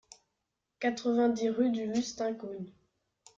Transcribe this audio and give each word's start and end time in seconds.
quatre-vingt-dix 0.79 1.49
rue 1.51 1.69
du 1.69 1.85
Lustincone 1.85 2.71